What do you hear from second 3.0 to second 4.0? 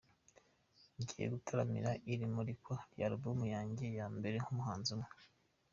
album yanjye